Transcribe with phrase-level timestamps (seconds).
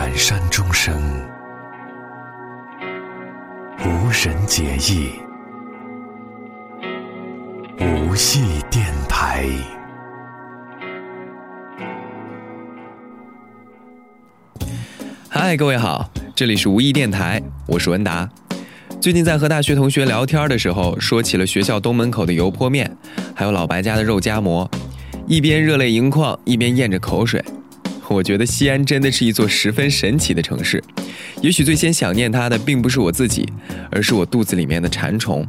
[0.00, 0.98] 远山钟声，
[3.84, 5.10] 无人解意，
[7.78, 9.44] 无戏电台。
[15.28, 18.26] 嗨，各位好，这里是无意电台，我是文达。
[19.02, 22.90] 最近在和大学同学聊天的时候，说起了学校东门口的油泼面，
[23.34, 24.66] 还有老白家的肉夹馍，
[25.26, 27.44] 一边热泪盈眶，一边咽着口水。
[28.10, 30.82] 我觉得西安真的是一座十分神奇的城市。
[31.40, 33.48] 也许最先想念它的，并不是我自己，
[33.88, 35.46] 而是我肚子里面的馋虫。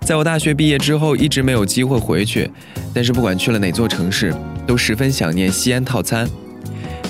[0.00, 2.50] 在我大学毕业之后，一直没有机会回去，
[2.92, 4.34] 但是不管去了哪座城市，
[4.66, 6.28] 都十分想念西安套餐。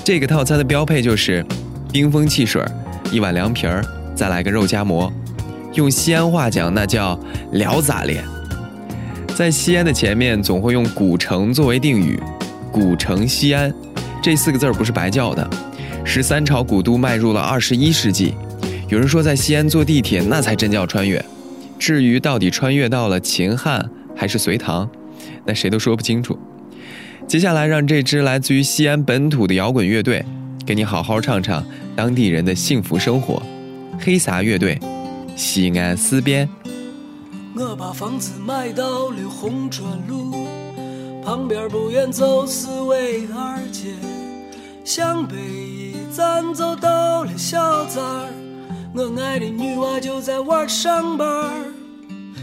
[0.04, 1.44] 这个套餐的标配就是
[1.90, 2.62] 冰封汽水，
[3.10, 3.82] 一碗凉皮儿，
[4.14, 5.10] 再来个肉夹馍。
[5.74, 7.18] 用西安话讲，那叫
[7.52, 8.22] “聊咋咧”。
[9.34, 12.20] 在西安的前面，总会用“古城”作为定语
[12.70, 13.72] ，“古城西安”。
[14.22, 15.48] 这四个字儿不是白叫的。
[16.04, 18.34] 十三朝古都迈入了二十一世纪，
[18.88, 21.24] 有人说在西安坐地铁那才真叫穿越。
[21.78, 24.88] 至于到底穿越到了秦汉还是隋唐，
[25.46, 26.38] 那谁都说不清楚。
[27.26, 30.24] 接下来，让这支来自于西安本土的摇滚乐队，
[30.66, 31.64] 给你好好唱唱
[31.96, 33.42] 当地人的幸福生活。
[33.98, 34.78] 黑撒乐队，
[35.36, 36.48] 西安思边。
[37.56, 40.46] 我把房子卖到了红砖路。
[41.22, 43.90] 旁边不远走四维二街，
[44.92, 48.28] 向北一站走到了小寨儿，
[48.92, 51.72] 我爱的女娃就在外上班儿。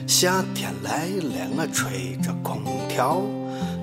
[0.07, 3.19] 夏天来了，我吹着空调；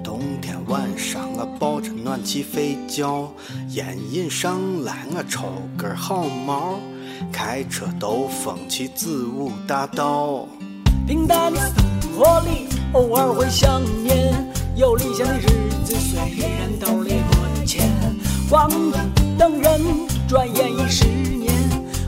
[0.02, 3.30] 冬天晚上我抱着暖气睡觉。
[3.72, 5.42] 烟瘾上来，我抽
[5.76, 6.80] 根好毛，
[7.30, 10.48] 开车兜风去子午大道。
[11.06, 11.74] 平淡的生
[12.16, 14.32] 活里，偶尔会想念。
[14.74, 15.46] 有理想的日
[15.84, 17.33] 子，虽然兜里没钱，
[18.48, 18.68] 光
[19.38, 19.80] 等人，
[20.28, 21.52] 转眼已十年。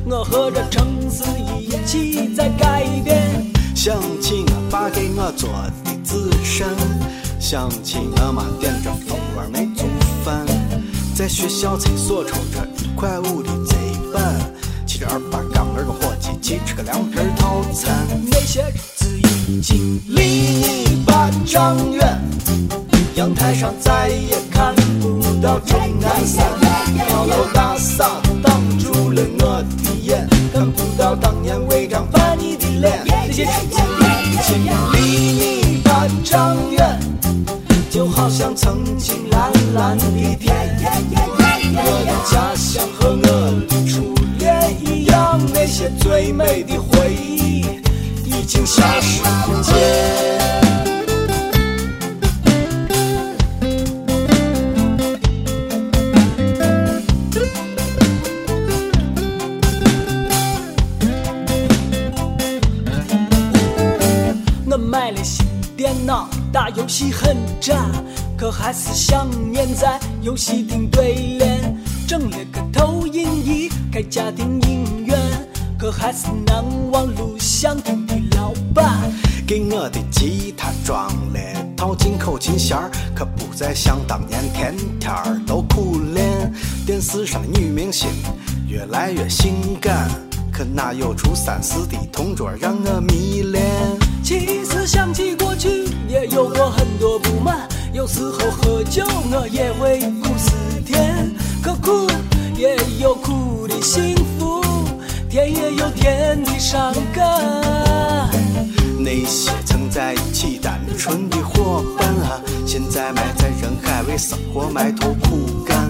[0.08, 1.24] 我和这城市
[1.60, 3.44] 一起在改变。
[3.74, 5.48] 想起我爸给我做
[5.84, 6.68] 的紫参，
[7.38, 9.86] 想起我妈点着蜂窝煤做
[10.24, 10.46] 饭，
[11.14, 13.76] 在学校厕所抽着一块五的贼
[14.12, 14.52] 板，
[14.86, 18.06] 骑着二八杠跟伙计去吃个凉皮套餐。
[18.30, 19.06] 那些日子
[19.48, 22.18] 已经离你半丈远。
[23.14, 24.95] 阳台上再也看不
[25.40, 26.44] 到钟南山，
[27.08, 33.02] 高楼大厦挡住了我的眼，看不到当年违章判你的脸。
[33.06, 33.80] 那些日子
[34.24, 34.96] 已经离
[35.32, 36.98] 你半丈远，
[37.90, 40.04] 就好像曾经蓝蓝的
[40.40, 40.54] 天。
[41.78, 43.24] 我的家乡和我
[43.68, 47.66] 的初恋一样，那些最美的回忆
[48.24, 50.95] 已经消失不见。
[66.76, 67.90] 游戏很渣，
[68.36, 71.74] 可还是想念在游戏厅对联。
[72.06, 75.18] 整了个投影仪，开家庭影院，
[75.78, 79.10] 可还是难忘录像厅的老板。
[79.46, 81.40] 给我的吉他装了
[81.74, 82.76] 套进口琴弦，
[83.14, 85.14] 可不再像当年天天
[85.46, 86.52] 都苦练。
[86.84, 88.10] 电视上的女明星
[88.68, 90.10] 越来越性感，
[90.52, 93.64] 可哪有初三四的同桌让我迷恋？
[94.26, 95.84] 其实想起过去。
[96.08, 100.52] 也有过很多不满，有时候喝酒我也会苦思
[100.84, 101.32] 甜，
[101.62, 102.10] 可苦
[102.56, 104.60] 也有苦的幸福，
[105.30, 107.22] 甜也有甜的伤感。
[108.98, 115.88] 那些曾在一起单纯的伙伴啊，现在埋在人海为生活埋头苦干。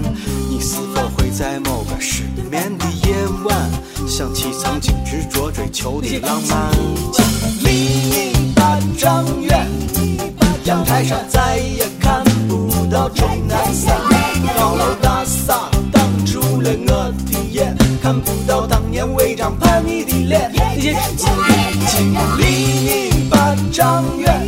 [0.50, 3.14] 你是否会在某个失眠的夜
[3.44, 3.70] 晚，
[4.06, 6.70] 想起曾经执着追求的浪漫？
[8.56, 9.68] 半丈远。
[10.64, 13.96] 阳台上再也看不到钟南山，
[14.58, 20.50] 高楼大厦挡住了我的眼，看不到当年违章叛逆的脸。
[20.56, 21.24] 那些日子
[21.72, 22.44] 已经离
[22.82, 24.44] 你半丈远，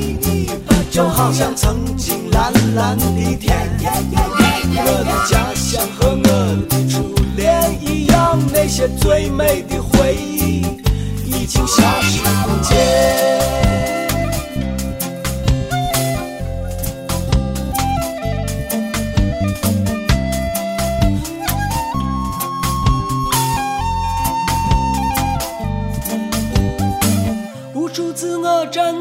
[0.91, 3.57] 就好像曾经蓝蓝的天。
[4.81, 6.23] 我的家乡和我
[6.69, 10.67] 的初恋一样，那些最美的回忆
[11.25, 13.48] 已经消失不见。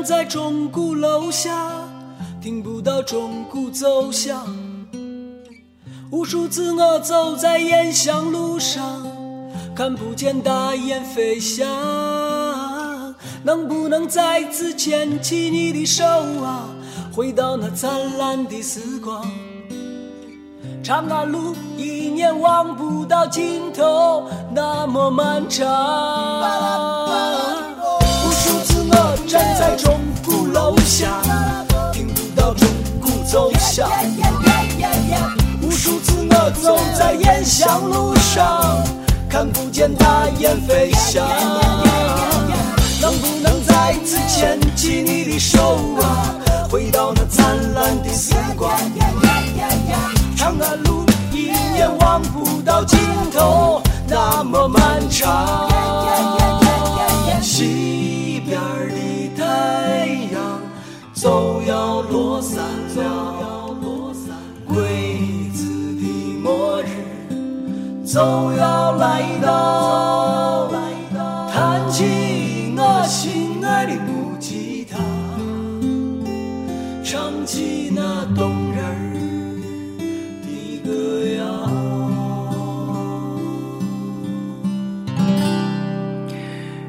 [0.08, 1.70] 在钟鼓楼下，
[2.42, 4.48] 听不到钟鼓奏响。
[6.10, 9.06] 无数次我走在雁翔路上，
[9.76, 11.68] 看不见大雁飞翔。
[13.44, 16.06] 能不能再次牵起你的手
[16.42, 16.64] 啊，
[17.14, 19.30] 回到那灿烂的时光？
[20.82, 25.68] 长安路一年望不到尽头，那么漫长。
[28.90, 31.22] 我站在钟鼓楼下，
[31.94, 32.68] 听不到钟
[33.02, 33.90] 鼓奏响。
[35.62, 38.84] 无数次我走在烟香路上，
[39.30, 41.28] 看不见大雁飞翔。
[43.00, 46.36] 能不能再次牵起你的手啊，
[46.70, 48.72] 回到那灿烂的时光？
[50.36, 53.00] 长安路一眼望不到尽
[53.32, 55.70] 头，那么漫长。
[57.42, 58.07] 西
[61.28, 62.64] 都要落山
[62.96, 63.76] 了，
[64.66, 65.66] 鬼子
[65.98, 68.22] 的末日就
[68.54, 70.07] 要来到。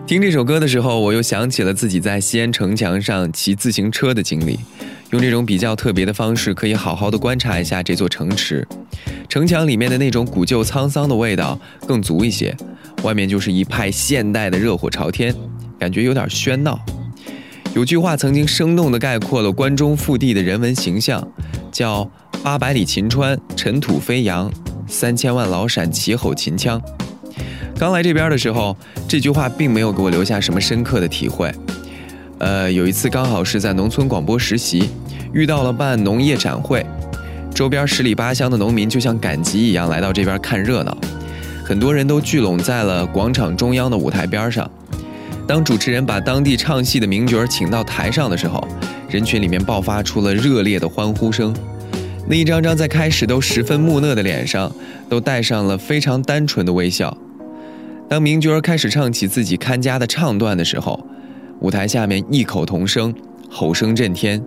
[0.09, 4.59] 听这首歌的时候，我又想起了自己在西安城墙上骑自行车的经历。
[5.11, 8.67] 用这种比较特别的方式，可以好好的观察一下这座城池。
[9.29, 12.57] 城墙里面的那种古旧沧桑的味道更足一些，
[13.03, 15.35] 外面就是一派现代的热火朝天，
[15.79, 16.81] 感觉有点喧闹。
[17.75, 21.23] 有句话曾经生动地概括了关中腹地的人文形象，
[21.71, 22.11] 叫
[22.43, 24.51] “八百里秦川，尘土飞扬；
[24.89, 26.81] 三千万老陕齐吼秦腔”。
[27.79, 28.77] 刚来这边的时候，
[29.07, 31.49] 这句话并没有给我留下什么深刻的体会。
[32.39, 34.91] 呃，有一次刚好是在农村广播实习，
[35.33, 36.85] 遇到了办农业展会，
[37.55, 40.97] 周边十里八乡的农民就像赶集一样来到这边看热闹，
[41.65, 44.69] 很多人都聚拢在了广场中央的舞台边上。
[45.47, 48.67] 当主持人把当地唱戏的名角请到台上的时候，
[49.09, 51.55] 人群里面爆发出了热烈的欢呼声，
[52.27, 54.71] 那一张张在开始都十分木讷的脸上，
[55.09, 57.17] 都带上了非常单纯的微笑。
[58.09, 60.99] 当名角开始唱起自己看家的唱段的时候，
[61.61, 63.15] 舞台下面异口同声，
[63.51, 64.43] 吼声震天。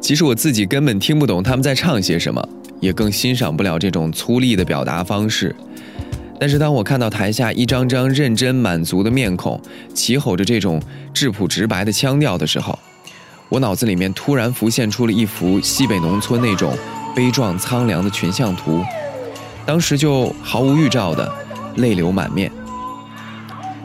[0.00, 2.42] 其实我自己根本听不懂他们在唱些什么，
[2.80, 5.54] 也更欣赏不了这种粗粝的表达方式。
[6.38, 9.60] 但是当我看到台下一张张认真满足的面孔，
[9.92, 10.80] 齐吼着这种
[11.12, 12.78] 质朴直白的腔调的时候，
[13.50, 16.72] 我脑子里面突然浮现出了一幅西北农村那种
[17.14, 18.82] 悲壮苍凉的群像图，
[19.66, 21.30] 当时就毫无预兆的
[21.76, 22.50] 泪流满面。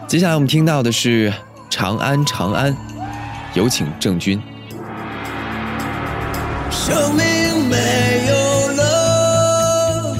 [0.07, 1.33] 接下来我们听到的是。
[1.67, 2.73] 长安，长安，
[3.53, 4.41] 有请郑钧。
[6.71, 7.25] 生命
[7.67, 7.75] 没
[8.29, 8.33] 有
[8.75, 10.15] 了，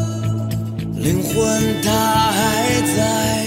[0.97, 1.89] 灵魂它
[2.31, 3.45] 还在，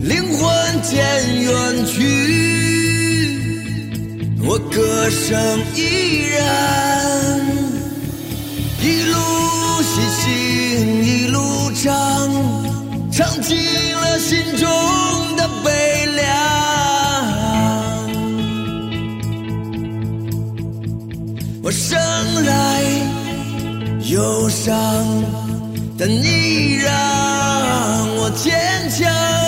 [0.00, 0.98] 灵魂渐
[1.42, 2.02] 远去，
[4.42, 5.38] 我歌声
[5.76, 7.40] 依然，
[8.82, 9.14] 一路
[9.82, 10.24] 细行
[11.04, 11.94] 一路唱，
[13.16, 13.56] 唱尽
[13.94, 14.68] 了心中
[15.36, 16.22] 的悲凉。
[21.62, 21.98] 我生
[22.44, 22.82] 来
[24.10, 24.76] 忧伤，
[25.98, 26.92] 但你让
[28.18, 28.52] 我坚
[28.90, 29.45] 强。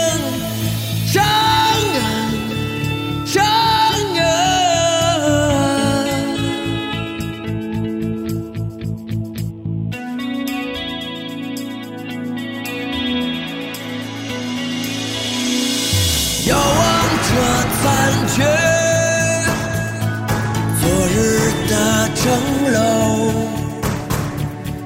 [22.28, 22.36] 城
[22.72, 22.76] 楼，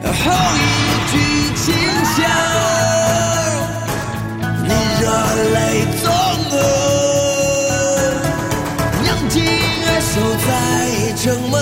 [0.04, 0.14] 后
[0.54, 0.64] 一
[1.10, 1.12] 句
[1.56, 1.64] 轻
[2.14, 2.16] 响，
[4.62, 4.70] 你
[5.00, 5.02] 热
[5.52, 5.58] 泪
[6.00, 6.04] 纵
[6.50, 6.54] 横，
[9.02, 10.14] 娘亲儿守
[10.46, 10.48] 在
[11.16, 11.54] 城门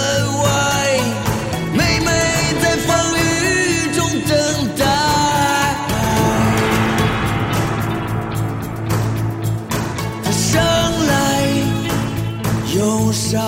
[0.42, 0.44] 外，
[1.72, 2.08] 妹妹
[2.60, 3.18] 在风雨
[3.96, 4.30] 中等
[4.76, 4.84] 待，
[10.22, 10.44] 她生
[11.08, 11.10] 来
[12.74, 12.78] 忧
[13.10, 13.40] 伤。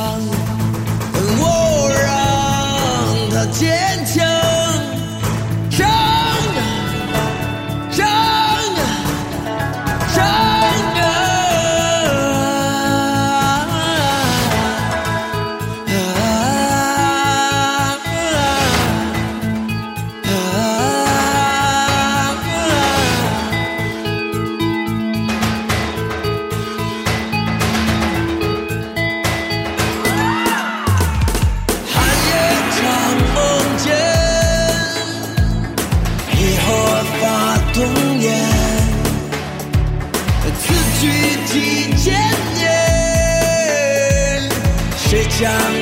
[45.43, 45.82] 向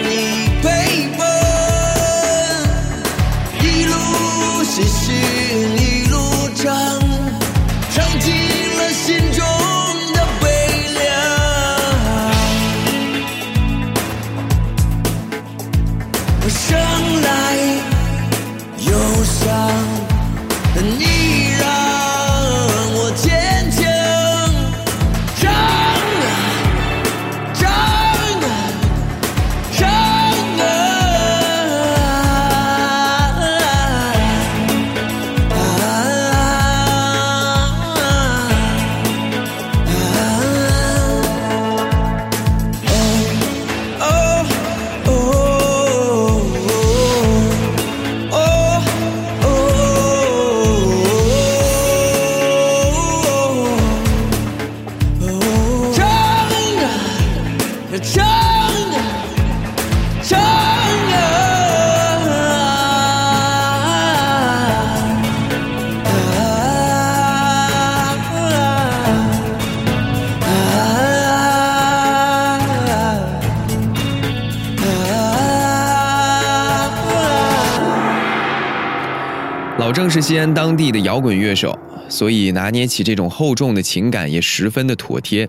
[79.90, 81.76] 老郑是西安当地的摇滚乐手，
[82.09, 85.49] 所以拿捏起这种厚重的情感也十分的妥帖。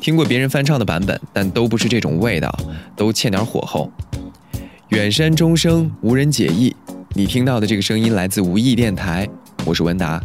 [0.00, 2.56] 听过别人翻唱的版本，但都不是这种味道，
[2.94, 3.90] 都欠点火候。
[4.90, 6.72] 远山钟声无人解意，
[7.14, 9.28] 你听到的这个声音来自无意电台，
[9.64, 10.22] 我是文达。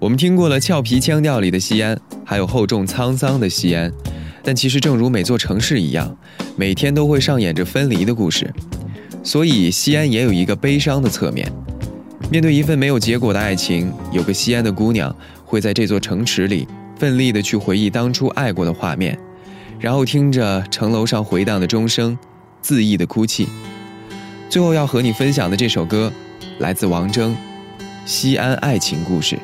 [0.00, 3.92] 我们听过了俏皮腔调里的西安，还有厚重沧桑的西安，
[4.42, 6.16] 但其实正如每座城市一样，
[6.56, 8.52] 每天都会上演着分离的故事，
[9.22, 11.48] 所以西安也有一个悲伤的侧面。
[12.30, 15.14] 面对一份没有结果的爱情，有个西安的姑娘
[15.44, 16.66] 会在这座城池里
[16.96, 19.16] 奋力地去回忆当初爱过的画面，
[19.78, 22.18] 然后听着城楼上回荡的钟声，
[22.62, 23.48] 恣意的哭泣。
[24.48, 26.12] 最后要和你分享的这首歌，
[26.58, 27.28] 来自王铮，
[28.04, 29.36] 《西安爱情故事》。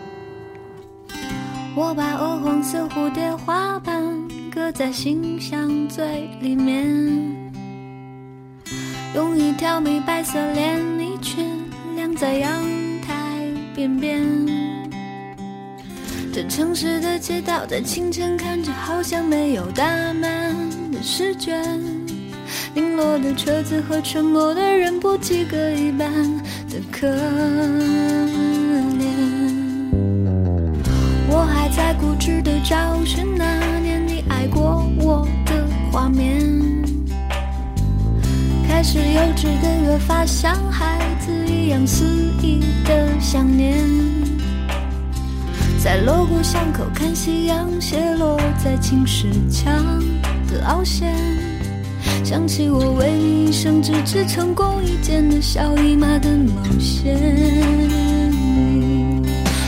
[1.77, 4.03] 我把鹅黄色蝴蝶花瓣
[4.51, 6.87] 搁在心香最里面，
[9.15, 11.60] 用一条米白色连衣裙
[12.21, 12.63] 在阳
[13.01, 14.21] 台边边。
[16.35, 20.55] 这城市的街道在清晨看着好像没有打满
[20.93, 21.81] 的试卷，
[22.75, 26.13] 零落的车子和沉默的人不及格一般
[26.69, 27.17] 的可怜。
[31.31, 36.39] 我还在固执的找寻那年你爱过我的画面，
[38.69, 42.05] 开始幼稚的越发像孩子一样肆
[42.41, 43.77] 意的想念，
[45.79, 49.73] 在锣鼓巷口看夕阳斜落在青石墙
[50.49, 51.15] 的凹陷，
[52.25, 57.15] 想起我为你一生只织成功一件的小姨妈的冒险。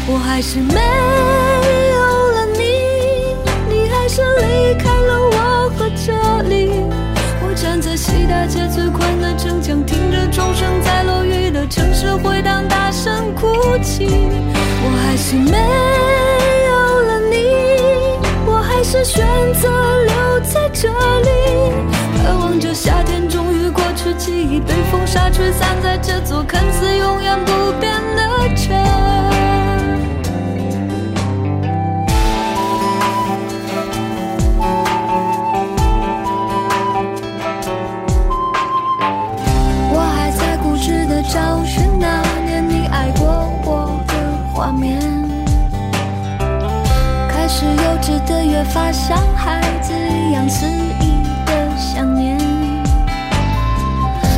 [0.09, 0.75] 我还是没
[1.93, 2.01] 有
[2.33, 2.63] 了你，
[3.69, 6.11] 你还是离开了我和这
[6.49, 6.71] 里。
[7.45, 11.02] 我站在西大街最宽的城墙，听着钟声在，
[13.85, 15.59] 我还是没
[16.69, 16.73] 有
[17.03, 17.35] 了你，
[18.47, 19.69] 我还是选择
[20.05, 21.29] 留在这里，
[22.23, 29.32] 盼望着夏天终于过去，记忆被风沙吹散在这座看似永远不变的城。
[48.65, 52.39] 发像孩子一样肆意的想念，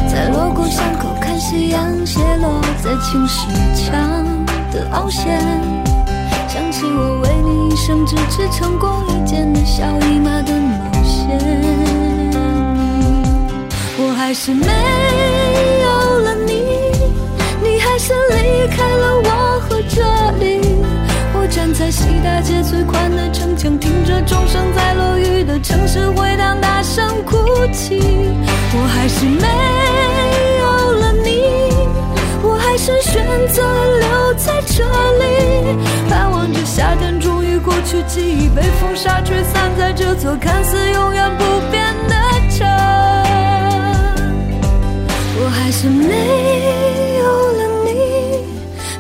[0.09, 4.25] 在锣鼓巷口看夕阳斜落在青石墙
[4.73, 5.41] 的凹陷，
[6.49, 11.39] 想起我为你一生只织成功一件的小姨妈的冒险。
[13.97, 14.67] 我还是没
[24.27, 27.37] 钟声在落雨的城市回荡，大声哭
[27.73, 28.01] 泣。
[28.77, 29.47] 我还是没
[30.59, 30.65] 有
[31.01, 31.45] 了你，
[32.43, 33.63] 我还是选择
[34.01, 34.85] 留在这
[35.21, 35.77] 里，
[36.09, 42.15] 盼望着夏天终于过去，记忆被风沙吹散在这座看似永远不变的
[42.51, 42.67] 城。
[45.37, 46.09] 我还是没
[47.19, 47.91] 有了你，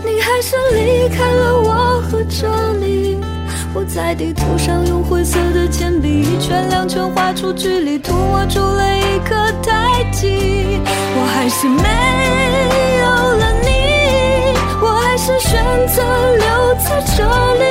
[0.04, 2.93] 你还是离开了我和这里。
[3.76, 10.78] 我在地图上用灰色的铅笔一圈两圈画出距离，涂抹出了一颗太极。
[11.16, 11.82] 我还是没
[13.00, 13.68] 有了你，
[14.80, 16.02] 我还是选择
[16.36, 17.24] 留在这
[17.58, 17.64] 里。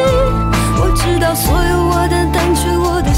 [0.82, 3.13] 我知道所有我的单纯，我的。